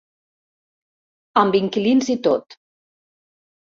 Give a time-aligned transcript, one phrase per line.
[1.43, 2.59] Amb inquilins i tot.